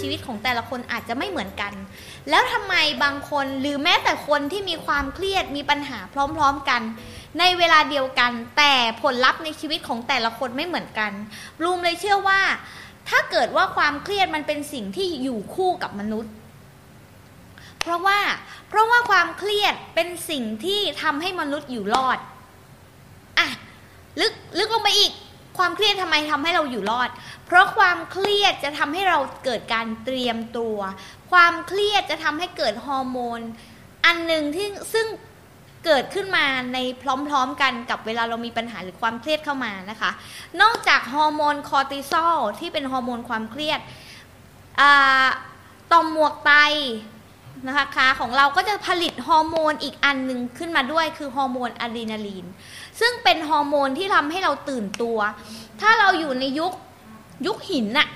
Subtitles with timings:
[0.00, 1.72] ชีวิตของแต่ละคนอาจจะไม่เหมือนกัน
[2.30, 6.82] แล้วทำไมบางคนหรือแม้แต่คนที่มีความเครียดมีปัญหาพร้อมๆกัน
[7.38, 11.12] ในเวลาเดียวกัน แต่ผลลัพธ์ในชีวิตของแต่ละคนไม่เหมือนกัน
[11.58, 12.40] บลูมเลยเชื่อว่า
[13.08, 16.32] ถ้าเกิดว่าความเครียดมันเป็นสิ่งที่อยู่คู่กับมนุษย์
[17.80, 18.18] เพราะว่า
[18.68, 22.18] เพราะว่าความเครียดเป็นสิ่งที่ทำให้มนุษย์อยู่รอด
[23.38, 23.48] อะ
[24.20, 25.12] ลึกลึกลงไปอีก
[25.58, 27.10] ความเครียดทำไมทำให้เราอยู่รอด
[27.46, 30.78] เพราะความเครียดจะทำให้เราเกิดการเตรียมตัว
[31.30, 33.40] ความเครียดจะทำให้เกิดฮอร์โมน
[34.04, 35.06] อันหนึ่งที่ซึ่ง
[35.86, 40.10] เกิดขึ้นมาในพร้อมๆกันกับเวลาเรามีปัญหาหรือความเครียดเข้ามานะคะ
[40.62, 43.80] นอกจากฮอร์โมนคอร์ติซอลที่เป็นฮอร์โมนความเครียด
[45.92, 46.52] ต่อมหมวกไต
[47.66, 52.46] นะคะขาของเราก็จะผลิตฮอร์โมนอีกอันหนึ่งขึ้นมาด้วยคือฮอร์โมนอะดรีนาลีน
[53.00, 55.18] ซึ่งเป็นฮอร์โมนที่ทำให้เราตื่นตัว
[55.80, 56.72] ถ้าเราอยู่ในยุค
[57.46, 58.08] ยุคหินน่ะ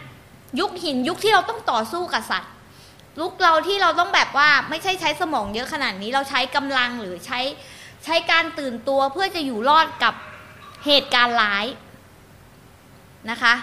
[0.61, 2.53] ยุคหินยุคที่เราต้องต่อสู้กับสัตว์
[3.21, 7.41] ยุคเราที่เราต้องแบบว่าไม่ใช่ใช้สมองเยอะขนาดนี้เราใช้กำลังหรือใช้
[8.05, 10.15] ใช้การตื่นตัวเพื่อจะอยู่รอดกับ
[10.87, 11.67] เหตุการณ์ร้าย
[13.31, 13.55] นะคะ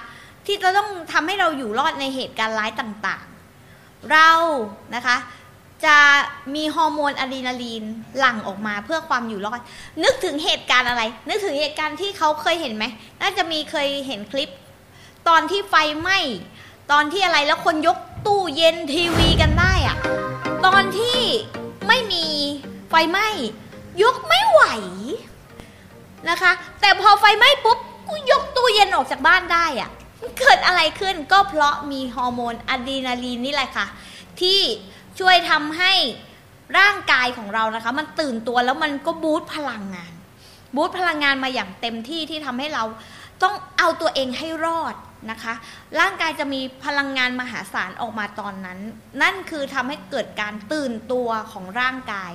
[0.45, 4.31] ที่จะต้องทำให้เราอยู่รอดในเหตุการณ์ร้ายต่างๆ เรา
[4.95, 5.15] นะคะ
[5.85, 5.97] จะ
[6.55, 7.83] มีฮอร์โมนอะดรีนาลีน
[8.17, 9.59] หลั่งออกมาเพื่อความอยู่รอด
[10.03, 12.85] นึกถึงเหตุการณ์อะไร นึกถึงเหตุการณ์ที่เขาเคยเห็นไหม
[13.21, 14.49] น่าจะมีเคยเห็นคลิป
[15.27, 16.19] ตอนที่ไฟไหม้
[16.91, 19.97] ตอนที่อะไรแล้วคนยกตู้เย็นทีวีกันได้อะ
[20.65, 21.17] ตอนที่
[21.87, 22.25] ไม่มี
[22.89, 23.27] ไฟไหม้
[24.03, 24.61] ยกไม่ไหว
[26.29, 29.89] นะคะ แต่พอไฟไหม้ปุ๊บกูยกตู้เย็นออกจากบ้านได้อะ
[30.39, 33.85] เกิดอะไรขึ้นก็เพราะมีฮอร์โมนอะดรีนาลีนนี่แหละค่ะ
[34.41, 34.59] ที่
[35.19, 35.93] ช่วยทำให้
[36.77, 40.13] ร่างกายของเรานะคะ มันตื่นตัวแล้วมันก็บูตพลังงาน
[40.75, 42.83] บูตพลังงานมาอย่างเต็มที่ที่ทำให้เรา
[43.43, 44.95] ต้องเอาตัวเองให้รอด
[45.31, 45.53] นะคะ
[45.99, 48.79] ร่างกายจะมีพลังงานมหาศาลออกมาตอนนั้น
[49.21, 52.31] นั่นคือทำให้เกิดการตื่นตัวของร่างกาย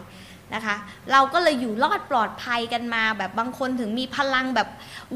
[0.54, 0.76] นะคะ
[1.12, 4.68] เราก็เลยอยู่รอดปลอดภัยกันมา แบบบางคนถึงมีพลังแบบ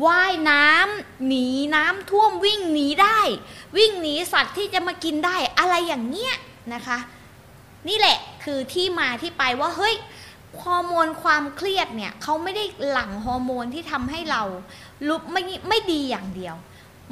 [0.05, 3.19] ว่ายน้ำหนีน้ำท่วมวิ่งหนีได้
[3.77, 6.35] วิ่งหนีสัตว์ที่จะมากินได้อะไรอย่างเงี้ย
[6.75, 6.99] นะคะ
[7.89, 9.95] นี่แหละคือที่มาที่ไปว่าเฮ้ย
[10.63, 14.43] ฮอร์โมนความเครียดเนี่ยเขาไม่ได้หลั่งฮอร์โมนที่ทำให้เรา
[15.09, 16.55] ลุกไม่ไม่ดีอย่างเดียว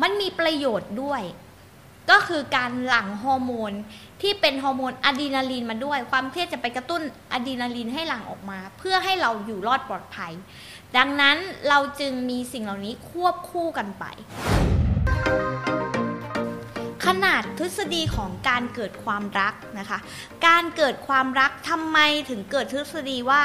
[0.03, 1.23] มันมีประโยชน์ด้วย
[2.11, 3.73] ก็คือการหลั่งฮอร์โมน
[4.23, 7.03] ที่เป็นฮอร์โมนอะดรีนาลีนมาด้วย ความเครียดจะไปกระตุ้น
[7.33, 10.33] อะดรีนาลีนให้หลั่งออกมา เพื่อให้เราอยู่รอดปลอดภัย
[10.97, 11.37] ดังนั้น
[11.69, 14.05] เราจึงมีสิ่งเหล่านี้ควบคู่กันไป
[17.07, 19.99] ขนาดทฤษฎีของการเกิดความรักนะคะ
[20.47, 21.99] การเกิดความรักทำไม
[22.31, 23.41] ถึงเกิดทฤษฎีว่า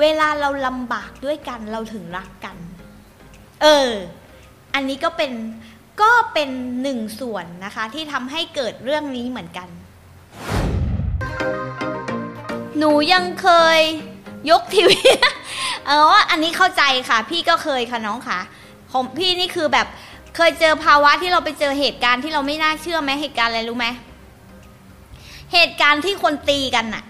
[0.00, 2.56] เวลาเราลำบากด้วยกันเราถึงรักกัน
[3.62, 3.90] เออ
[4.74, 5.32] อันนี้ก็เป็น
[6.02, 6.50] ก็เป็น
[6.82, 9.68] หนึ่งส่วนนะคะที่ทำให้เกิดเรื่องนี้เหมือนกัน
[12.78, 13.80] หนูยังเคย
[14.50, 14.98] ยกทีวี
[15.86, 18.40] เอออันนี้เข้าใจค่ะ พี่ก็เคยค่ะน้องค่ะ
[18.92, 19.86] ของพี่นี่คือแบบ
[20.36, 23.86] เคยเจอภาวะที่เราไปเจอเหตุการณ์ที่เราไม่น่าเชื่อไหมเหตุการณ์อะไรรู้ไหม
[25.52, 27.04] เหตุการณ์ที่คนตีกันน่ะ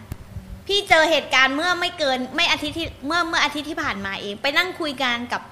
[0.67, 5.43] พี่เจอเหตุการณ์เมื่อไม่เกินไม่อาทิตย์ที่เมื่อเมื่ออาทิตย์ที่ผ่านมาเอง ไปนั่งคุยกันกับ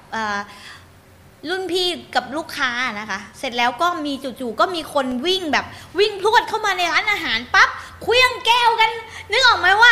[1.49, 2.69] รุ่นพี่กับลูกค้า
[2.99, 5.65] นะคะ เสร็จแล้วก็มีจู่ๆก็มีคนวิ่งแบบ
[5.99, 7.69] วิ่งพรวดเข้ามาในร้านอาหารปั๊บ
[8.01, 8.91] เคลี้ยงแก้วกัน
[9.31, 9.91] นึกออกไหมว่า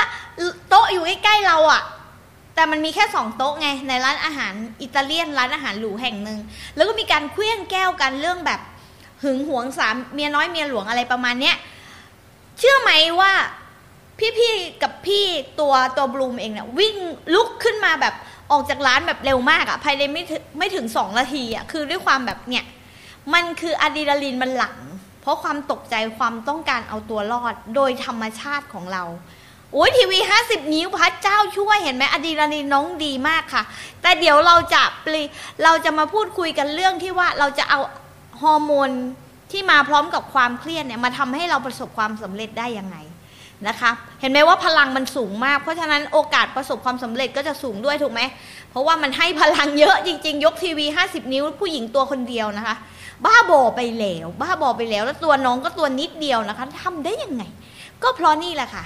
[0.70, 1.82] โต๊ะอยู่ใกล้ๆเราอะ่ะ
[2.58, 6.40] แต่มันมีแค่สองโต๊ะไงในร้านอาหารอิตาเลียนร้านอาหารหรูแห่งหนึ่ง
[6.76, 8.62] แล้วก็มีการเคลื่องแก้วกันเรื่องแบบ
[9.24, 11.56] หึงหวงสามเมียน้อยเมียหลวงอะไรประมาณเนี้ย
[12.60, 13.32] เชื่อไหมว่า
[14.38, 15.26] พี่ๆกับพี่
[15.60, 16.96] ตัวตัวบลูมเองเนี่ยวิ่ง
[17.34, 18.16] ลุกขึ้นมาแบบ
[18.52, 22.66] ออกจากร้านแบบเร็วมากอะภายในไม่ถึงไม่ถึงสองนาทีอะคือด้วยความแบบเนี่ย
[23.34, 24.78] มันคืออะดรีนาลีนมันหลัง
[25.22, 29.04] เพราะความตกใจความต้องการเอาตัวรอดโดยธรรมชาติของเรา
[29.76, 33.64] อ้ยทีวีห้าสิบนิ้วพระเจ้าช่วยเห็นไหมอดรีนาลีน้องดีมากค่ะ
[34.02, 35.22] แต่เดี๋ยวเราจะปลี
[35.64, 37.80] เราจะมาพูดคุยกันเรื่องที่ว่าเราจะเอา
[38.42, 38.90] ฮอร์โมน
[39.52, 42.98] ที่มาพร้อมกับความเครียดเนี่ยมาทำให้เราประสบความสำเร็จได้ยังไง
[43.68, 43.92] นะคะ
[44.22, 48.22] เห็นไหมว่าพลังมันสูงมาก เพราะฉะนั้นโอกาสประสบความสำเร็จก็จะสูงด้วยถูกไหม
[48.72, 52.76] เพราะว่ามันให้พลังเยอะจริง ๆ ยกทีวี 50 นิ้วผู้หญิงตัวคนเดียวนะคะ
[53.26, 57.44] บ้าบอไปแล้ว บ้าบอไปแล้ว แล้วตัวน้องก็ตัวนิดเดียวนะคะทำได้ยังไง
[58.04, 58.84] ก็เพราะนี่แหละค่ะ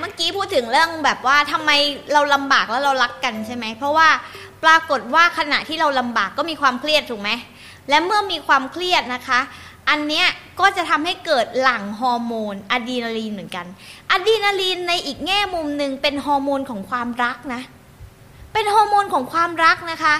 [0.00, 1.70] เมื่อกี้พูดถึงเรื่องแบบว่าทำไม
[2.12, 4.08] เราลำบากแล้วเรารักกันใช่ไหม เพราะว่า
[4.64, 7.30] ปรากฏว่าขณะที่เราลำบากก็มีความเครียดถูกไหม
[7.88, 9.40] และเมื่อมีความเครียดนะคะ
[9.88, 10.26] อันเนี้ย
[10.60, 13.66] ก็จะทำให้เกิดหลั่งฮอร์โมนอะดรีนาลีนเหมือนกัน
[14.10, 17.62] อะดรีนาลีนในอีกแง่มุมหนึ่งเป็นฮอร์โมนของความรักนะ
[18.52, 20.14] เป็นฮอร์โมนของความรักนะคะ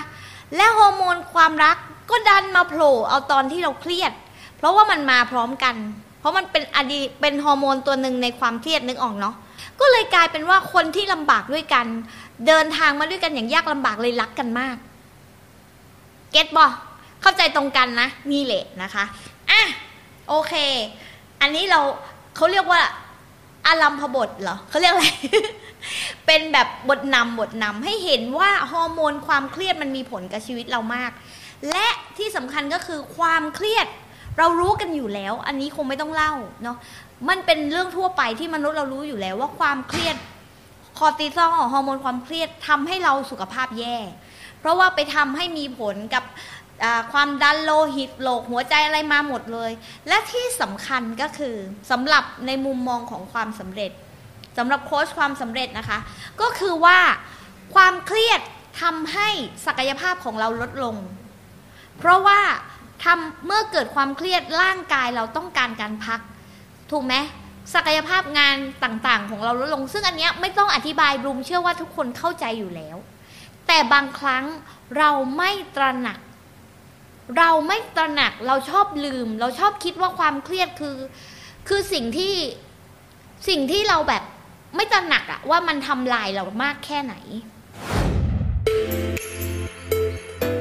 [0.57, 1.77] และฮอร์โมนความรัก
[2.11, 4.13] ก็ดันมาโผล่เอาตอนที่เราเครียด
[4.57, 5.75] เพราะว่ามันมาพร้อมกัน
[6.21, 9.35] เพราะมันเป็นอะดีเป็นฮอร์โมนตัวหนึ่งในความเครียดนึกออกเนาะ
[9.81, 11.87] ก็เลยกลายเป็นว่าคนที่ลำบากด้วยกัน
[12.47, 14.77] เดินทางมาด้วยกันอย่างยากลำบากเลยรักกันมาก
[16.33, 16.67] get บ่
[17.23, 19.05] เข้าใจตรงกันนะนี่แหละนะคะ
[19.51, 19.63] อะ
[20.29, 20.55] โอเค
[21.41, 21.81] อันนี้เรา
[22.37, 22.81] เขาเรียกว่า
[23.67, 25.09] อารัมพบทเหรอเขาเรียกอะไร
[26.27, 31.11] เป็นแบบบทนำบทนำให้เห็นว่าฮอร์โมนความเครียดมันมีผลกับชีวิตเรามาก
[31.71, 31.87] และ
[32.19, 33.87] ที่สำคัญก็คือความเครียด
[34.39, 36.33] เรารู้กันอยู่แล้ว อันนี้คงไม่ต้องเล่า
[36.63, 36.77] เนาะ
[37.29, 40.17] มันเป็นเรื่องทั่วไปที่มนุษย์เรารู้อยู่แล้วว่าความเครียด
[40.99, 43.97] คอร์ติซอลฮอร์โมนความเครียดทำให้เราสุขภาพแย่
[44.59, 46.25] เพราะว่าไปทำให้มีผลกับ
[47.13, 49.71] ความดันโลหิตโลกหัวใจอะไรมาหมดเลย
[50.09, 51.57] และที่สำคัญก็คือ
[51.91, 53.91] สำหรับในมุมมองของความสำเร็จ
[54.59, 55.99] สำหรับโค้ชความสำเร็จนะคะ
[56.41, 56.99] ก็คือว่า
[57.75, 58.41] ความเครียด
[58.83, 59.29] ทำให้
[59.67, 60.97] ศักยภาพของเราลดลง
[61.99, 62.41] เพราะว่า
[63.05, 66.21] ทำเมื่อเกิดความเครียดร่างกายเราต้องการการพัก
[66.91, 67.15] ถูกไหม
[67.75, 72.97] ศักยภาพงานต่างๆ ของเราลดลง ซึ่งอันเนี้ยไม่ต้องอธิบายบลูมเชื่อว่าทุกคนเข้าใจอยู่แล้ว
[73.67, 74.45] แต่บางครั้ง
[74.99, 76.19] เราไม่ตระหนัก
[77.39, 80.97] เราไม่ตระหนักเราชอบลืม เราชอบคิดว่าความเครียดคือ
[81.69, 82.35] คือสิ่งที่
[83.49, 84.23] สิ่งที่เราแบบ
[84.77, 87.15] ไม่ตระหนักอะว่ามันทำลายเรามากแค่ไหน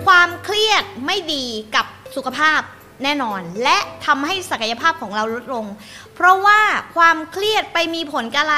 [0.05, 1.45] ความเครียดไม่ดี
[1.75, 1.85] กับ
[2.15, 2.61] สุขภาพ
[3.03, 5.65] แน่นอน และทำให้ศักยภาพของเราลดลง
[6.15, 6.59] เพราะว่า
[6.95, 8.57] ความเครียดไปมีผลกับอะไร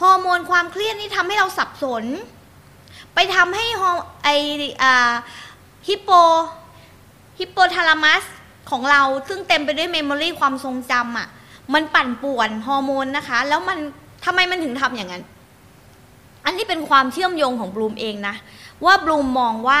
[0.00, 2.04] ฮอร์โมนความเครียดนี่ทำให้เราสับสน
[3.14, 3.90] ไปทำให้ฮอ
[4.24, 4.28] ไอ
[5.88, 6.10] ฮิปโป
[7.38, 8.24] ฮิปโปทาลามัส
[8.70, 11.28] ของเราซึ่งเต็มไปด้วย memory ความทรงจำอะ
[11.74, 13.78] มันปั่นป่วนฮอร์โมนนะคะ แล้วมัน
[14.24, 15.24] ทำไมมันถึงทำอย่างนั้น
[16.44, 18.34] อันนี้เป็นความเชื่อมโยงของบลูมเองนะ
[18.84, 19.80] ว่าบลูมมองว่า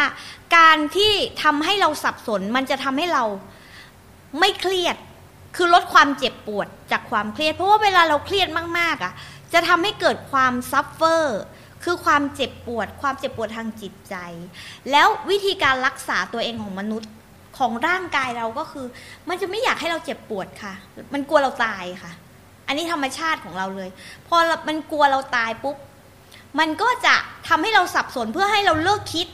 [0.56, 3.24] การที่ทำให้เราสับสน มันจะทำให้เรา
[4.40, 4.96] ไม่เครียด
[5.56, 8.48] คือลดความเจ็บปวดจากความเครียด เพราะว่าเวลาเราเครียด
[8.78, 9.12] มากๆอะ
[9.52, 11.40] จะทำให้เกิดความ suffer
[11.84, 14.14] คือความเจ็บปวด ความเจ็บปวดทางจิตใจ
[14.90, 17.10] แล้ววิธีการรักษาตัวเองของมนุษย์
[17.58, 18.86] ของร่างกายเราก็คือ
[19.28, 20.74] มันจะไม่อยากให้เราเจ็บปวดค่ะ
[21.12, 22.12] มันกลัวเราตายค่ะ
[22.66, 23.90] อันนี้ธรรมชาติของเราเลย
[24.28, 24.36] พอ
[24.68, 25.76] มันกลัวเราตายปุ๊บ
[26.58, 27.14] มันก็จะ
[27.48, 29.26] ทำให้เราสับสนเพื่อให้เราเลิกคิด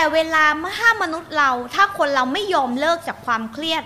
[0.00, 3.82] แต่เวลาเมื่อห้ามนุษย์เรา ถ้าคนเราไม่ยอมเลิกจากความเครียด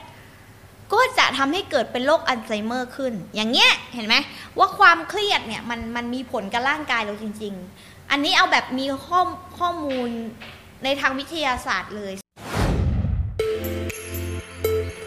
[0.93, 4.15] ก็จะทำให้เกิดเป็นโรคอัลไซเมอร์ขึ้น อย่างเงี้ยเห็นไหม
[4.59, 9.21] ว่าความเครียดเนี่ยมันมันมีผลกับร่างกายเราจริง ๆ อันนี้เอาแบบมีข้อ
[9.59, 10.09] ข้อมูล
[10.85, 12.13] ในทางวิทยาศาสตร์เลย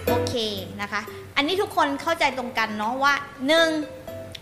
[0.09, 0.33] โอเค
[0.81, 1.01] นะคะ
[1.35, 3.13] อันนี้ทุกคนเข้าใจตรงกันเนาะว่า
[3.47, 3.69] หนึ่ง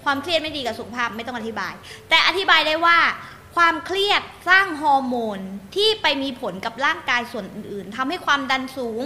[0.04, 1.74] ความเครียดไม่ดีกับสุขภาพไม่ต้องอธิบาย
[2.10, 2.98] แต่อธิบายได้ว่า
[3.56, 5.40] ความเครียดสร้างฮอร์โมน
[5.76, 9.04] ที่ไปมีผลกับร่างกายส่วนอื่นๆทำให้ความดันสูง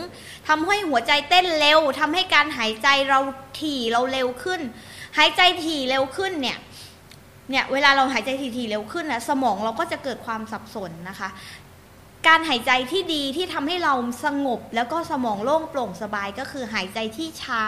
[0.48, 3.20] ทำให้หัวใจเต้นเร็วทำให้การหายใจเรา
[3.62, 4.62] ถี่เราเร็วขึ้น
[5.18, 6.58] หายใจถี่เร็วขึ้นเนี่ย
[7.50, 11.30] เนี่ยเวลาเราหายใจถี่ๆเร็วขึ้นนะสมองเราก็จะเกิดความสับสนนะคะ
[12.28, 13.94] การหายใจที่ดีที่ทำให้เรา
[14.26, 17.66] สงบแล้วก็สมองโล่งโปร่งสบายก็คือหายใจที่ช้า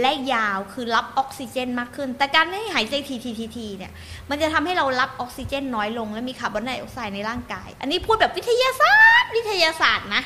[0.00, 3.92] และยาวคือรับออกซิเจนมากขึ้น แต่การไม่หายใจทีทีทีทีเนี่ย
[4.30, 10.22] มันจะทำให้เรารับออกซิเจนน้อยลง และมีคาร์บอนไดออกไซด์ในร่างกาย อันนี้พูดแบบวิทยาศาสตร์ วิทยาศาสตร์นะ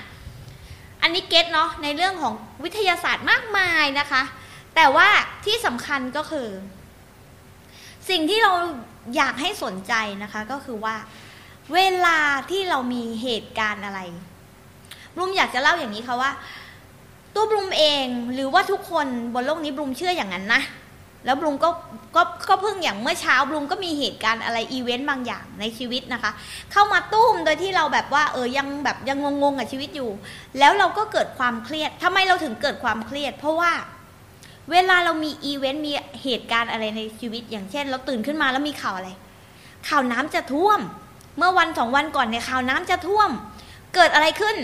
[1.02, 4.22] อันนี้เก็ตเนาะในเรื่องของวิทยาศาสตร์มากมายนะคะ
[4.74, 5.08] แต่ว่า
[5.44, 6.48] ที่สำคัญก็คือ
[8.10, 8.52] สิ่งที่เรา
[9.16, 10.96] อยากให้สนใจนะคะก็คือว่า
[11.74, 14.00] เวลาที่เรามีเหตุการณ์อะไร
[15.14, 16.30] บลุมอยากจะเล่าอย่างนี้ค่ะว่า
[17.34, 20.62] ตัวบลุมเองหรือว่าทุกคนบนโลกนี้บลุมเชื่ออย่างนั้นนะ
[21.24, 21.70] แล้วบลุมก็
[22.16, 26.30] ก็ก็เพิ่งอย่างเมื่อเช้าบลุมก็มีเหตุการณ์อะไรอีเวนต์บางอย่างในชีวิตนะคะ
[26.72, 30.10] เข้ามาตุ้มโดยที่เราแบบว่าเออยังแบบยังงงๆกับชีวิตอยู่
[30.58, 33.72] แล้วเราก็เกิดความเครียดทำไมเราถึงเกิดความเครียด เพราะว่า
[34.70, 39.10] เวลาเรามีอีเวนต์มีเหตุการณ์อะไรในชีวิต อย่างเช่น เราตื่นขึ้นมาแล้วมีข่าวอะไร
[39.88, 40.80] ข่าวน้ำจะท่วม
[41.38, 43.30] เมื่อวันสองวันก่อนเนี่ยข่าวน้ำจะท่วม
[43.94, 44.56] เกิดอะไรขึ้น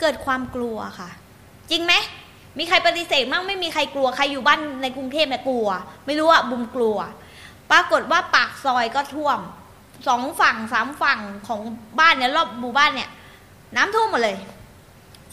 [0.00, 1.10] เกิดความกลัวค่ะ
[1.72, 1.94] จริงไหม
[2.58, 5.68] มีใครปฏิเสธมั่งไม่มีใครกลัวใครอยู่บ้านในกรุงเทพเนี่ยกลัว
[6.06, 6.96] ไม่รู้อะบุมกลัว
[7.70, 9.38] ปรากฏว่าปากซอยก็ท่วม
[10.06, 11.60] สองฝั่งสามฝั่งของ
[12.00, 13.10] บ้านเนี่ยรอบหมู่บ้านเนี่ย
[13.76, 14.38] น้ำท่วมหมดเลย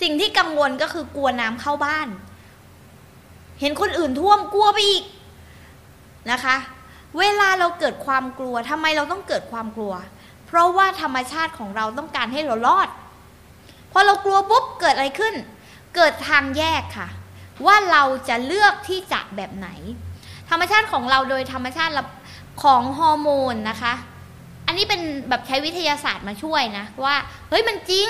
[0.02, 2.08] สิ่งที่กังวลก็คือกลัวน้ำเข้าบ้าน
[3.60, 5.04] เห็นคนอื่นท่วมกลัวไปอีก
[6.32, 6.56] นะคะ
[7.20, 9.94] เวลาเราเกิดความกลัวทำไมเราต้องเกิดความกลัว
[10.48, 12.90] เพราะว่าธรรมชาติของเราต้องการให้เรารอด
[13.92, 15.36] พอเรากลัวปุ๊บเกิดอะไรขึ้น
[15.96, 17.10] เกิดทางแยกค่ะ
[17.66, 19.70] ว่าเราจะเลือกที่จะแบบไหน
[20.50, 21.94] ธรรมชาติของเราโดยธรรมชาติ
[22.64, 23.94] ของฮอร์โมนนะคะ
[24.66, 27.16] อันนี้เป็นแบบใช้วิทยาศาสตร์มาช่วยนะว่า
[27.50, 28.10] เฮ้ยมันจริง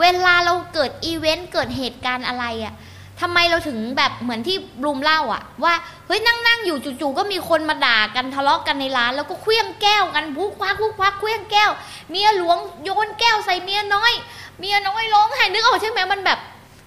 [0.00, 2.74] เวลาเราเกิดอีเวนต์เกิดเหตุการณ์อะไรอะค่ะ
[3.20, 5.74] ทำไมเราถึงแบบเหมือนที่บลูมเล่าอะว่า
[6.06, 11.70] เฮ้ยนั่งนั่งอยู่จู่ๆก็มีคนมาด่ากันทะเลาะกันในร้าน แล้วก็เคลี้ยงแก้วกันพุกควักพุกควักเคลี้ยงแก้ว
[12.10, 14.12] เมียหลวงโยนแก้วใส่เมียน้อย
[14.58, 16.38] เมียน้อยร้องไห้นึกออกใช่ไหมมันแบบ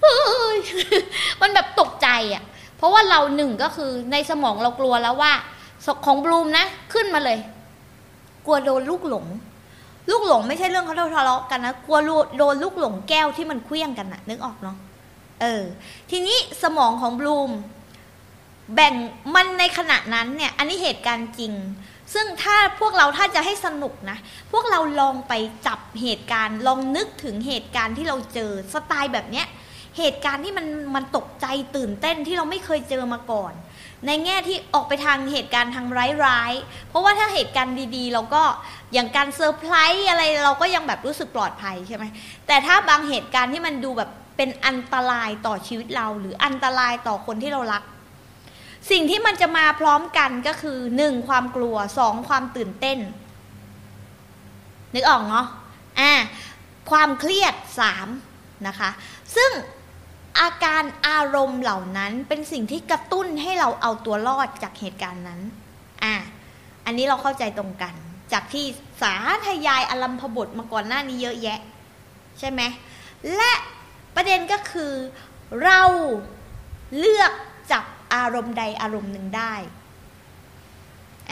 [0.02, 0.58] เฮ้ย
[1.40, 2.42] มันแบบตกใจอะ
[2.76, 5.32] เพราะว่าเราหนึ่งก็คือในสมองเรากลัวแล้วว่า
[6.06, 7.38] ของบลูมนะขึ้นมาเลย
[8.46, 9.26] กลัวโดนลูกหลง
[10.10, 11.98] ลูกหลงไม่ใช่เรื่องเขาทะเลาะกันนะกลัว
[12.38, 14.76] โดนลูกหลงแก้วที่มันเคลี้ยงกันนะนึกออกเนาะ
[15.40, 15.62] เออ
[16.10, 17.50] ทีนี้สมองของบลูม
[18.74, 18.94] แบ่ง
[19.34, 21.52] มันในขณะนั้นเนี่ย อันนี้เหตุการณ์จริง
[22.14, 24.18] ซึ่งถ้าพวกเราถ้าจะให้สนุกนะ
[24.52, 25.32] พวกเราลองไป
[25.66, 29.46] จับเหตุการณ์ ลองนึกถึงเหตุการณ์ที่เราเจอสไตล์แบบเนี้ย
[29.98, 31.46] เหตุการณ์ที่มันมันตกใจ
[31.76, 33.52] ตื่นเต้นที่เราไม่เคยเจอมาก่อน
[34.06, 35.86] ในแง่ที่ออกไปทางเหตุการณ์ทาง
[36.24, 38.42] ร้ายๆ เพราะว่าถ้าเหตุการณ์ดีๆ เราก็
[38.92, 42.04] อย่างการเซอร์ไพรส์อะไรเราก็ยังแบบรู้สึกปลอดภัยใช่ไหม
[42.46, 47.82] แต่ถ้าบางเหตุการณ์ที่มันดูแบบเป็นอันตรายต่อชีวิตเรา หรืออันตรายต่อคนที่เรารัก
[48.90, 52.98] สิ่งที่มันจะมาพร้อมกันก็คือหนึ่งความกลัวสองความตื่นเต้น
[54.94, 55.46] นึกออกเนาะ
[56.00, 56.12] อ่า
[56.90, 58.08] ความเครียดสาม
[58.66, 58.90] นะคะ
[59.36, 59.50] ซึ่ง
[60.40, 65.40] อาการอารมณ์เหล่านั้นเป็นสิ่งที่กระตุ้นให้เราเอาตัวรอดจากเหตุการณ์นั้น
[66.04, 66.14] อ่า
[66.86, 67.94] อันนี้เราเข้าใจตรงกัน
[68.32, 68.64] จากที่
[69.02, 69.14] สา
[69.46, 71.58] ธยายอลัมพบทมาก่อนหน้านี้เยอะแยะ
[72.38, 72.60] ใช่ไหม
[73.36, 73.52] และ
[74.14, 74.92] ประเด็นก็คือ
[75.64, 75.82] เรา
[76.98, 77.32] เลือก
[77.72, 77.84] จับ
[78.14, 79.54] อารมณ์ใดอารมณ์หนึ่งได้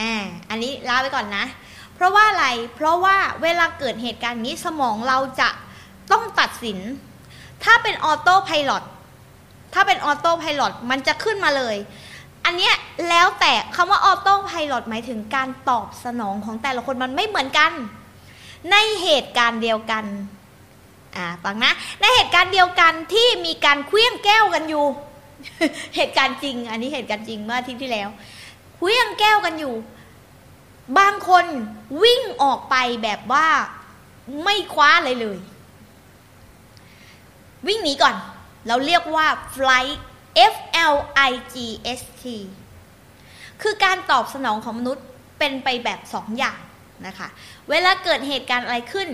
[0.01, 0.13] อ่า
[0.51, 1.45] อันนี้ลาไปก่อนนะ
[1.95, 5.49] เพราะว่าอะไร เพราะว่าเวลาเกิดเหตุการณ์นี้สมองเราจะ
[6.13, 6.79] ต้องตัดสิน
[7.64, 8.72] ถ้าเป็นออโต้พายロ
[9.74, 11.76] ถ้าเป็นออโต้พายロมันจะขึ้นมาเลย
[12.46, 12.76] อันเนี้ย
[13.10, 17.72] แล้วแต่คำว่าออโต้พายロหมายถึงการตอบสนองของแต่ละคนมันไม่เหมือนกัน
[18.72, 20.06] ในเหตุการณ์เดียวกัน
[21.16, 24.86] อ่าฟังนะในเหตุการณ์เดียวกันที่มีการเคลี้ยงแก้วกันอยู่
[25.96, 28.10] เหตุการณ์จริง อันนี้เหตุการณ์จริงเมื่ออาทิตย์ที่แล้ว
[28.78, 29.76] เคลี้ยงแก้วกันอยู่
[31.00, 31.46] บางคน
[32.04, 33.48] วิ่งออกไปแบบว่า
[34.44, 35.38] ไม่คว้าเลยเลย
[37.67, 38.15] วิ่งหนีก่อน
[38.67, 39.97] เราเรียกว่า flight
[40.53, 40.55] F
[40.93, 40.97] L
[41.29, 41.57] I G
[41.99, 42.25] S T
[43.63, 45.05] คือการตอบสนองของมนุษย์
[45.39, 46.59] เป็นไปแบบสองอย่าง
[47.07, 47.29] นะคะ
[47.71, 49.09] เวลาเกิดเหตุการณ์อะไรขึ้น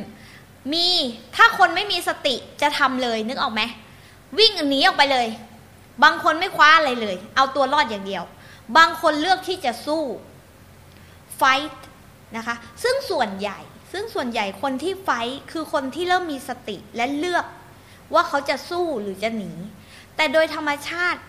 [0.73, 0.87] มี
[1.37, 3.63] ถ้าคนไม่มีสติจะทำเลยนึกออกไหม
[4.39, 5.27] วิ่งหนีออกไปเลย
[6.05, 8.25] บางคนไม่คว้าอะไรเลย เอาตัวรอดอย่างเดียว
[8.77, 10.03] บางคนเลือกที่จะสู้
[11.41, 11.79] fight
[12.37, 13.59] นะคะ ซึ่งส่วนใหญ่
[13.93, 15.11] ซึ่งส่วนใหญ่คนที่ไฟ
[15.53, 17.45] คือคนที่เริ่มมีสติและเลือก
[18.15, 19.53] ว่าเขาจะสู้หรือจะหนี
[20.17, 21.21] แต่โดยธรรมชาติ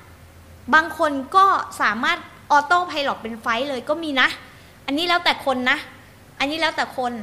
[0.74, 1.46] บางคนก็
[1.82, 2.20] สามารถ
[2.52, 4.28] ออโต้ไพลอตเป็นไฟเลยก็มีนะ
[4.86, 5.78] อันนี้แล้วแต่คนนะ
[6.40, 7.14] อันนี้แล้วแต่คน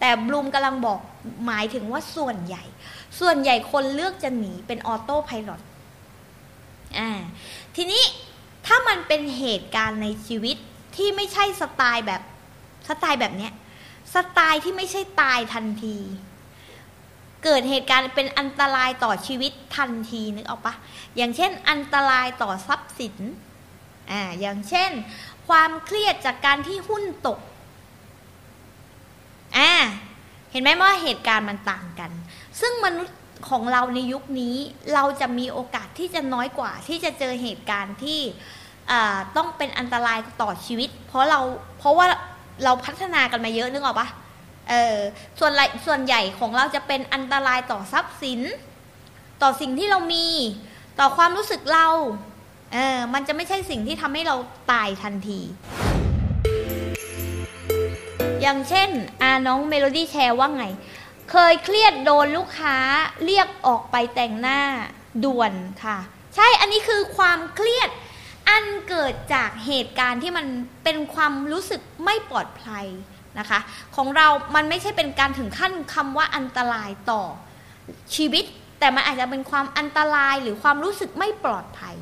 [0.00, 1.00] แต่บลูมกำลังบอก
[1.46, 2.64] หมายถึงว่าส่วนใหญ่
[3.20, 5.50] ส่วนใหญ่คนเลือกจะหนีเป็นออโต้พายロ
[6.98, 7.10] อ่า
[7.76, 8.02] ทีนี้
[8.66, 10.56] ถ้ามันเป็นเหตุการณ์ในชีวิต
[10.96, 12.22] ที่ไม่ใช่สไตล์แบบ
[12.88, 13.52] สไตล์แบบเนี้ย
[14.14, 15.96] สไตล์ที่ไม่ใช่ตายทันที
[17.44, 20.74] เกิดเหตุการณ์เป็นอันตรายต่อชีวิตทันทีนึกออกปะ
[21.16, 23.16] อย่างเช่น อันตรายต่อทรัพย์สิน
[24.10, 24.90] อ่าอย่างเช่น
[25.48, 27.38] ความเครียดจากการที่หุ้นตก
[29.58, 29.72] อ่า
[30.50, 32.10] เห็นไหมว่าเหตุการณ์มันต่างกัน
[32.60, 33.18] ซึ่งมนุษย์
[33.50, 34.56] ของเราในยุคนี้
[34.94, 38.20] เราจะมีโอกาสที่จะน้อยกว่า ที่จะเจอเหตุการณ์ที่
[39.36, 41.40] ต้องเป็นอันตรายต่อชีวิต เพราะเรา
[41.78, 42.06] เพราะว่า
[42.64, 44.08] เราพัฒนากันมาเยอะนึกออกปะ
[44.70, 44.98] เออ
[45.38, 45.52] ส่วน
[45.86, 48.40] ส่วนใหญ่ของเราจะเป็นอันตรายต่อทรัพย์สิน
[49.42, 50.26] ต่อสิ่งที่เรามี
[51.00, 51.88] ต่อความรู้สึกเรา
[52.72, 54.36] เออมันจะไม่ใช่สิ่งที่ทำให้เรา
[54.72, 55.40] ตายทันที
[58.40, 58.90] อย่างเช่น
[59.22, 60.64] อาน้องเมโลดี้แชร์ว่าไง
[61.30, 62.76] เคยเครียดโดนลูกค้า
[63.24, 64.60] เรียกออกไปแต่งหน้า
[65.24, 65.52] ด่วน
[65.84, 65.98] ค่ะ
[66.34, 67.90] ใช่ อันนี้คือความเครียด
[68.48, 70.46] อันเกิดจากเหตุการณ์ที่มัน
[70.84, 72.86] เป็นความรู้สึกไม่ปลอดภัย
[73.38, 73.58] นะคะ
[73.96, 77.22] ของเรามันไม่ใช่เป็นการถึงขั้นคำว่าอันตรายต่อ
[78.14, 78.44] ชีวิต
[78.78, 81.96] แต่มันอาจจะเป็นความอันตรายหรือความรู้สึกไม่ปลอดภัย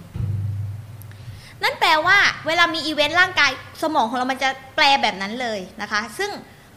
[1.63, 3.51] นั่นแปลว่าเวลามีอีเวนต์ร่างกาย
[3.83, 6.31] สมองของเรามันจะแปลแบบนั้นเลยนะคะ ซึ่ง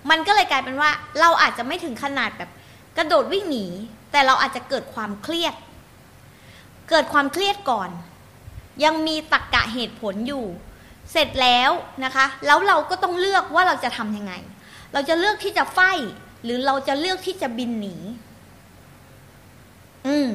[0.10, 2.50] มันก็เลยกลายเป็นว่าเราอาจจะไม่ถึงขนาดแบบ
[2.98, 3.66] กระโดดวิ่งหนี
[4.12, 5.56] แต่เราอาจจะเกิดความเครียด
[6.90, 7.90] เกิดความเครียดก่อน
[8.84, 10.46] ยังมีตรกกะเหตุผลอยู่
[11.12, 11.72] เสร็จแล้ว
[12.04, 14.34] นะคะ แล้วเราก็ต้องเลือกว่าเราจะทำยังไง
[14.94, 15.80] เราจะเลือกที่จะไฟ
[16.44, 17.96] หรือเราจะเลือกที่จะบินหนี
[20.08, 20.30] อืม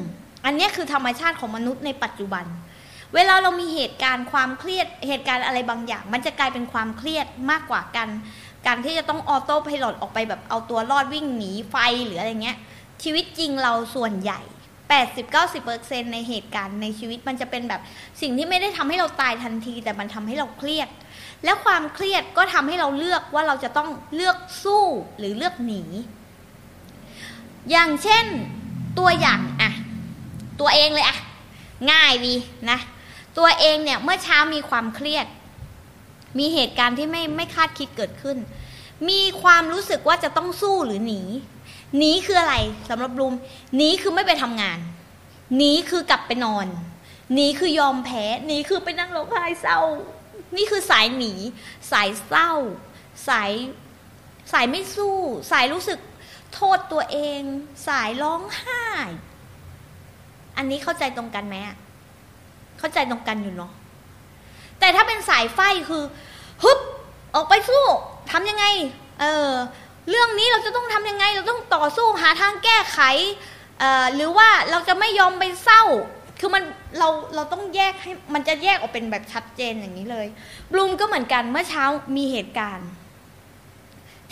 [0.45, 2.45] อันนี้คือธรรมชาติของมนุษย์ในปัจจุบัน
[3.15, 8.07] เวลาเรามีเหตุการณ์ความเครียด เหตุการณ์อะไรบางอย่าง มันจะกลายเป็นความเครียดมากกว่ากัน
[8.67, 12.57] การที่จะต้องออโต้พายโออกไปแบบเอาตัวรอดวิ่งหนีไฟหรืออะไรเงี้ย
[13.03, 14.39] ชีวิตจริงเราส่วนใหญ่
[14.91, 17.81] 80-90%ในเหตุการณ์ในชีวิตมันจะเป็นแบบ
[18.21, 20.89] สิ่งที่ไม่ได้ทำให้เราตายทันที แต่มันทำให้เราเครียด
[21.43, 24.85] และความเครียดก็ทำให้เราเลือกว่าเราจะต้องเลือกสู้
[25.17, 25.83] หรือเลือกหนี
[27.71, 28.25] อย่างเช่น
[28.99, 29.71] ตัวอย่างอะ
[30.59, 31.17] ตัวเองเลยอะ
[31.91, 32.35] ง่ายดี
[32.69, 32.79] นะ
[33.37, 35.25] ตัวเองเนี่ยเมื่อเช้ามีความเครียด
[36.39, 38.37] มีเหตุการณ์ที่ไม่ไม่คาดคิดเกิดขึ้น
[39.09, 41.21] มีความรู้สึกว่าจะต้องสู้หรือหนี
[41.97, 42.55] หนีคืออะไร
[42.89, 43.33] สำหรับลุม
[43.75, 44.79] หนีคือไม่ไปทำงาน
[45.57, 46.67] หนีคือกลับไปนอน
[47.33, 49.79] หนีคือยอมแพ้หนีคือไปนั่งร้องไห้เศร้า
[50.57, 51.33] นี่คือสายหนี
[51.91, 52.51] สายเศร้า
[53.27, 53.51] สาย
[54.51, 55.17] สายไม่สู้
[55.51, 55.99] สายรู้สึก
[56.53, 57.41] โทษตัวเอง
[57.87, 58.83] สายร้องไห้
[60.57, 61.55] อันนี้เข้าใจตรงกันไหม
[62.79, 63.71] เข้าใจตรงกันอยู่เนาะ
[64.79, 66.03] แต่ถ้าเป็นสายไฟคือ
[66.63, 66.79] ฮึบ
[67.35, 67.83] ออกไปสู้
[68.31, 68.65] ทำยังไง
[69.21, 69.49] เออ
[70.09, 72.99] เรื่องนี้เราจะต้องทำยังไง เราต้องต่อสู้หาทางแก้ไข
[74.15, 75.83] หรือว่าเราจะไม่ยอมไปเศร้า
[76.39, 76.63] คือมัน
[76.99, 80.27] เราเราต้องแยกให้มันจะแยกออกเป็นแบบชัดเจนอย่างนี้เลย
[80.71, 81.83] บลูมก็เหมือนกันเมื่อเช้า
[82.17, 82.89] มีเหตุการณ์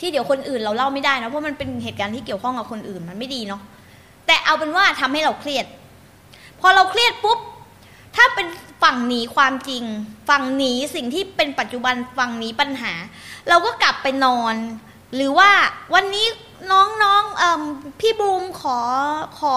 [0.00, 3.62] ที่เดี๋ยวคนอื่นเราเล่าไม่ได้นะเพราะมันเป็นเหตุการณ์ที่เกี่ยวข้องกับคนอื่นมันไม่ดีเนาะ
[4.26, 5.66] แต่เอาเป็นว่าทำให้เราเครียด
[6.60, 7.38] พอเราเครียดปุ๊บ
[8.16, 8.46] ถ้าเป็น
[8.82, 9.84] ฝั่งหนีความจริง
[10.28, 12.92] ฝั่งหนีสิ่งที่เป็นปัจจุบันฝั่งหนีปัญหา
[13.48, 14.54] เราก็กลับไปนอน
[15.14, 15.50] หรือว่า
[15.94, 16.26] วันนี้
[16.72, 17.44] น้องๆอ
[18.00, 18.78] พี่บูมขอ
[19.38, 19.54] ขอ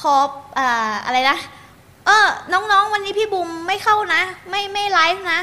[0.00, 0.14] ขอ
[0.58, 0.60] อ
[1.04, 1.38] อะไรนะ
[2.06, 5.40] เออน้องๆ วันนี้พี่บูมไม่เข้านะ ไม่ไม่ไลฟ์นะ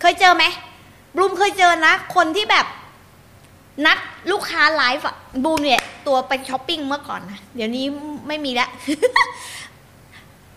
[0.00, 0.44] เคยเจอไหม
[1.16, 2.66] บูมเคยเจอนะ คนที่แบบ
[3.86, 3.98] นัด
[4.30, 7.84] ลูกค้าไลฟ์อะบูมเนี่ยตัวไปช้อปปิ้งเมื่อก่อนนะเดี๋ยวนี้
[8.28, 8.70] ไม่มีแล้ว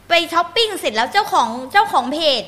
[0.10, 2.44] ไปช้อปปิ้งเสร็จแล้วเจ้าของเจ้าของเพจ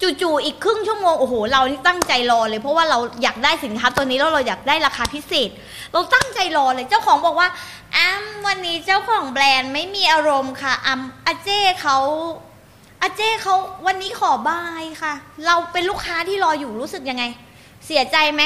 [0.00, 5.50] จู่ๆอีกครึ่งชั่วโมงโอ้โหเรานี่ตั้งใจรอเลย เพราะว่าเราอยากได้สินค้าตัวนี้แล้วเราอยากได้ราคาพิเศษ
[5.92, 7.48] เราตั้งใจรอเลยเจ้าของบอกว่า
[7.96, 11.98] อ้มวันนี้เจ้าของแบรนด์ไม่มีอารมณ์ค่ะอัมอาเจ้เขา
[13.02, 13.54] อาเจ้เขา
[13.86, 15.12] วันนี้ขอบายค่ะ
[15.46, 17.24] เราเป็นลูกค้าที่รออยู่รู้สึกยังไง
[17.86, 18.42] เสียใจไหม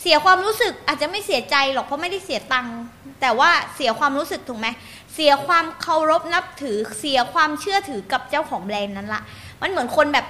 [0.00, 2.76] เสียความรู้สึกอาจจะไม่เสียใจหรอกเพราะไม่ได้เสียตังค์
[3.20, 4.68] แต่ว่าเสียความรู้สึกถูกไหม
[5.14, 9.22] เสียความเคารพนับถือเสียความเชื่อถือกับเจ้าของแบรนด์นั้นละ
[9.62, 10.26] มันเหมือนคนแบบ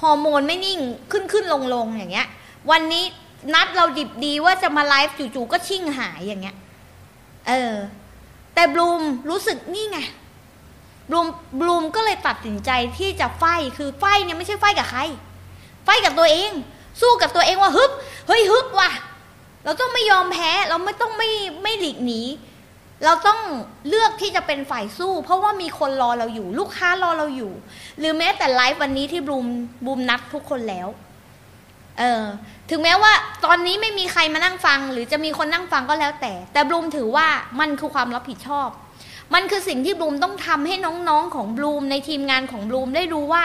[0.00, 0.80] ฮอร์โมนไม่นิ่ง
[1.12, 2.28] ขึ้นขึ้นลงลงอย่างเงี้ย
[2.70, 3.04] วันนี้
[3.54, 6.56] นัดเราดิบดีว่าจะมาไลฟ์จู่ๆก็ชิ่งหายอย่างเงี้ย
[7.48, 7.74] เออ
[8.54, 9.98] แต่บลูมรู้สึกนี่ไง
[11.10, 11.26] บลูม
[11.60, 13.44] บลูมก็เลยตัดสินใจที่จะไฟ
[13.76, 15.00] คือไฟเนี่ยไม่ใช่ไฟกับใคร
[15.84, 16.50] ไฟกับตัวเอง
[17.00, 17.90] สู้กับตัวเองว่าฮึบ
[18.26, 18.90] เฮ้ยฮึบว่ะ
[19.64, 21.30] เราต้องไม่ยอมแพ้ เราไม่ต้องไม่
[21.62, 22.20] ไม่หลีกหนี
[23.04, 23.40] เราต้อง
[23.88, 27.52] เลือกที่จะเป็นฝ่ายสู้ เพราะว่ามีคนรอเราอยู่ ลูกค้ารอเราอยู่
[27.98, 29.46] หรือแม้แต่ไลฟ์วันนี้ที่บูม
[29.86, 30.88] บูมนัดทุกคนแล้ว
[31.98, 32.24] เออ
[32.70, 33.12] ถึงแม้ว่า
[33.44, 37.26] ตอนนี้ไม่มีใครมานั่งฟัง หรือจะมีคนนั่งฟังก็แล้วแต่ แต่บลูมถือว่า
[37.60, 38.68] มันคือความรับผิดชอบ
[39.34, 40.74] มันคือสิ่งที่บลูมต้องทำให้
[41.08, 43.44] น้องๆของบลูมในทีมงานของบลูมได้รู้ว่า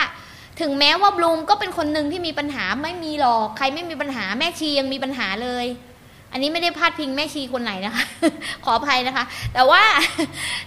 [0.61, 5.65] ถึงแม้ว่าบลูมก็เป็นคนหนึ่งที่มีปัญหาไม่มีหรอกใครไม่มีปัญหาแม่ชียังมีปัญหาเลย
[6.31, 8.05] อันนี้ไม่ได้พาดพิงแม่ชีคนไหนนะคะ
[8.63, 9.83] ขออภัยนะคะ แต่ว่า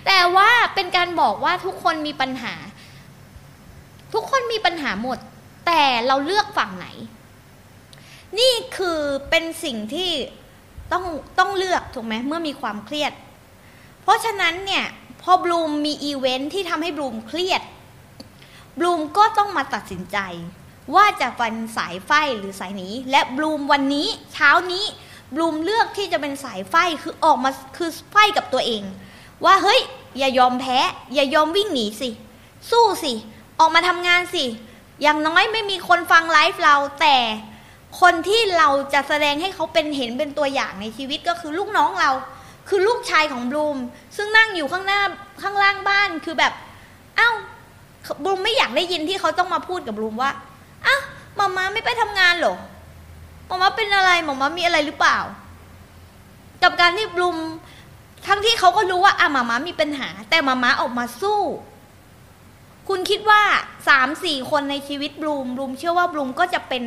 [0.07, 2.55] แต่ว่าเป็นการบอกว่าทุกคนมีปัญหา
[4.15, 5.19] ทุกคนมีปัญหาหมด
[5.67, 6.87] แต่เราเลือกฝั่งไหน
[8.39, 10.11] นี่คือเป็นสิ่งที่
[10.93, 11.05] ต้อง
[11.39, 13.13] ต้องเลือกถูกไหมเมื่อมีความเครียด
[14.03, 14.85] เพราะฉะนั้นเนี่ย
[15.23, 17.63] พอบลูมมีอีเวนท์ที่ทำให้บลูมเครียด
[18.79, 20.19] บลูมก็ต้องมาตัดสินใจ
[20.95, 24.85] ว่าจะเป็นสาย fight หรือสายหนี และบลูมวันนี้เช้านี้
[25.35, 28.83] บลูมเลือกที่จะเป็นสายไฟคือออกมาคือไฟกับตัวเอง
[29.45, 29.81] ว่าเฮ้ย
[30.19, 30.79] อย่ายอมแพ้
[31.15, 32.11] อย่ายอมวิ่งหนีสิ
[32.71, 33.13] สู้สิ
[33.59, 34.45] ออกมาทำงานสิ
[35.03, 37.17] อย่างน้อยไม่มีคนฟังไลฟ์เราแต่
[38.01, 42.11] คนที่เราจะแสดงให้เขาเป็นเห็นเป็นตัวอย่างในชีวิตก็คือลูกน้องเรา
[42.69, 43.79] คือลูกชายของบลูม
[44.17, 45.01] ซึ่งนั่งอยู่ข้างหน้า
[45.43, 46.53] ข้างล่างบ้านคือแบบ
[47.17, 47.31] เอา้า
[48.25, 50.31] บลูมไม่อยากได้ยินที่เขาต้องมาพูดกับบลูมว่า
[50.87, 51.03] อ้าว
[51.39, 52.55] มามาไม่ไปทำงานหรอ
[53.51, 55.19] มอมาเป็นอะไรหมอมามีอะไรหรือเปล่า
[56.63, 57.37] กับการที่บลูม
[58.27, 61.41] ทั้งที่เขาก็รู้ว่าอะหมามามีปัญหา แต่หมามาออกมาสู้
[62.89, 63.43] คุณคิดว่า
[63.89, 66.83] สามสี่คนในชีวิตบลูมบลูมเชื่อว่าบลูมก็จะเป็น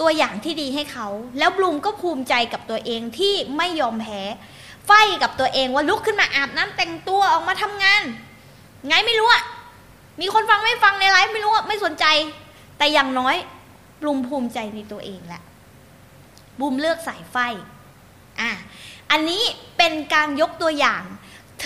[0.00, 4.20] ตัวอย่างที่ดีให้เขา แล้วบลูมก็ภูมิใจกับตัวเองที่ไม่ยอมแพ้
[4.86, 4.92] ไฟ
[5.22, 8.02] กับตัวเองว่าลุกขึ้นมาอาบน้ำแต่งตัวออกมาทำงาน
[8.86, 9.42] ไงไม่รู้อะ
[10.20, 12.04] มีคนฟังไม่ฟังในไลฟ์ไม่รู้อะไม่สนใจ
[12.78, 13.36] แต่อย่างน้อย
[14.00, 15.42] บลูมภูมิใจในตัวเองแหละ
[16.60, 17.36] บูมเลือกสายไฟ
[18.40, 18.50] อะ
[19.10, 19.42] อันนี้
[19.78, 21.02] เป็นการยกตัวอย่าง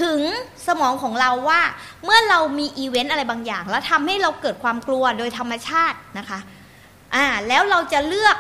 [0.03, 0.20] ถึง
[0.66, 1.61] สมองของเราว่า
[2.05, 6.38] เมื่อเรามีอีเวนต์อะไรบางอย่าง แล้วทำให้เราเกิดความกลัวโดยธรรมชาตินะคะ
[7.14, 8.37] อ่าแล้วเราจะเลือก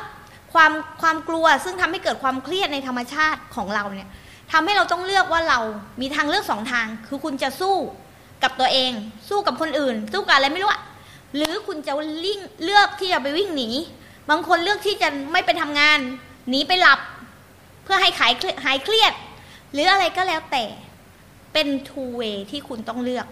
[0.52, 4.08] ความความกลัว ซึ่งทำให้เกิดความเครียดในธรรมชาติของเราเนี่ย
[4.52, 5.60] ทำให้เราต้องเลือกว่าเรา
[6.00, 7.76] มีทางเลือกสองทาง คือคุณจะสู้
[8.42, 8.92] กับตัวเอง
[9.28, 10.82] สู้กับคนอื่น สู้กับอะไรไม่รู้อะ
[11.36, 11.92] หรือคุณจะ
[12.24, 13.70] ลิ่งเลือกที่จะไปวิ่งหนี
[14.30, 15.98] บางคนเลือกที่จะไม่ไปทำงาน
[16.48, 17.00] หนีไปหลับ
[17.84, 18.32] เพื่อให้ขาย
[18.64, 19.12] หายเครียด
[19.72, 20.64] หรืออะไรก็แล้วแต่
[21.52, 23.26] เป็น two way ที่คุณต้องเลือก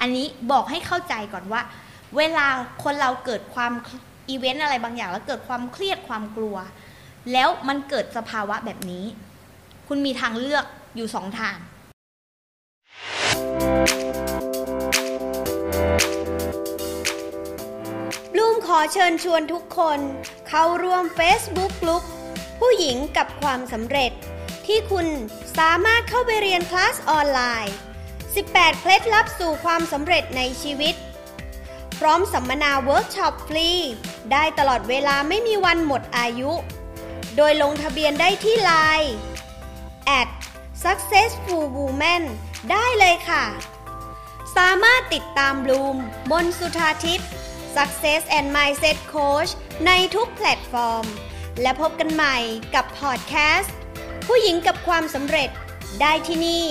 [0.00, 1.62] อันนี้บอกให้เข้าใจก่อนว่า
[2.16, 2.46] เวลา
[2.82, 3.72] คนเราเกิดความ
[4.28, 6.56] อีเวนต์อะไรบางอย่าง แล้วเกิดความเครียดความกลัว
[7.32, 9.04] แล้วมันเกิดสภาวะแบบนี้
[9.88, 10.64] คุณมีทางเลือก
[10.96, 11.56] อยู่สองทาง
[18.36, 19.98] ลูมขอเชิญชวนทุกคน
[20.48, 22.04] เข้าร่วม Facebook กลุ่ม
[22.58, 24.12] ผู้หญิงกับความสำเร็จ
[24.66, 25.06] ที่คุณ
[25.58, 27.74] สามารถเข้าไปเรียนคลาสออนไลน์
[28.26, 30.94] 18 เคล็ดลับสู่ความสำเร็จในชีวิต
[31.98, 33.70] พร้อมสัมมนาเวิร์กช็อปฟรี
[34.32, 36.52] ได้ตลอดเวลาไม่มีวันหมดอายุ
[37.36, 39.12] โดยลงทะเบียนได้ที่ไลน์
[40.20, 40.28] at
[40.84, 42.22] successful woman
[42.70, 43.44] ได้เลยค่ะ
[44.56, 45.96] สามารถติดตามบลูม
[46.32, 47.28] บนสุธาทิพย์
[47.76, 49.50] Success and Mindset Coach
[49.86, 51.04] ในทุกแพลตฟอร์ม
[51.62, 52.36] และพบกันใหม่
[52.74, 53.76] กับพอดแคสต์
[54.26, 55.50] ผู้หญิงกับความสำเร็จ
[56.00, 56.66] ได้ที่นี่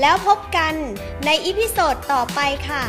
[0.00, 0.74] แล้วพบกัน
[1.24, 2.84] ในอีพิโซดต่อไปค่ะ